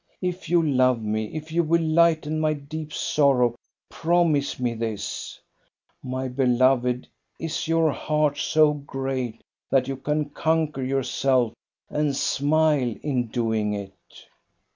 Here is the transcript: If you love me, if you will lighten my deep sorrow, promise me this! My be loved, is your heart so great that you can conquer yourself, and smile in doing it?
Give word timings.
If 0.23 0.49
you 0.49 0.63
love 0.63 0.99
me, 1.03 1.25
if 1.25 1.51
you 1.51 1.61
will 1.61 1.83
lighten 1.83 2.39
my 2.39 2.53
deep 2.53 2.91
sorrow, 2.91 3.53
promise 3.87 4.59
me 4.59 4.73
this! 4.73 5.39
My 6.01 6.27
be 6.27 6.47
loved, 6.47 7.07
is 7.37 7.67
your 7.67 7.91
heart 7.91 8.39
so 8.39 8.73
great 8.73 9.43
that 9.69 9.87
you 9.87 9.97
can 9.97 10.31
conquer 10.31 10.81
yourself, 10.81 11.53
and 11.87 12.15
smile 12.15 12.95
in 13.03 13.27
doing 13.27 13.75
it? 13.75 13.93